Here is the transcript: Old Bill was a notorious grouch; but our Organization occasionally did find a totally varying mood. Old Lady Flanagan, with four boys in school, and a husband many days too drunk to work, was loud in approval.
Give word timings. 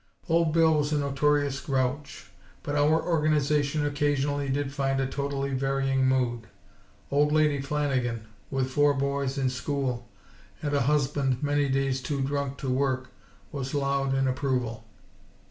Old 0.27 0.51
Bill 0.51 0.79
was 0.79 0.91
a 0.91 0.97
notorious 0.97 1.59
grouch; 1.59 2.31
but 2.63 2.75
our 2.75 3.03
Organization 3.03 3.85
occasionally 3.85 4.49
did 4.49 4.73
find 4.73 4.99
a 4.99 5.05
totally 5.05 5.53
varying 5.53 6.07
mood. 6.07 6.47
Old 7.11 7.31
Lady 7.31 7.61
Flanagan, 7.61 8.25
with 8.49 8.71
four 8.71 8.95
boys 8.95 9.37
in 9.37 9.47
school, 9.47 10.09
and 10.59 10.73
a 10.73 10.81
husband 10.89 11.43
many 11.43 11.69
days 11.69 12.01
too 12.01 12.19
drunk 12.21 12.57
to 12.57 12.69
work, 12.71 13.11
was 13.51 13.75
loud 13.75 14.15
in 14.15 14.27
approval. 14.27 14.85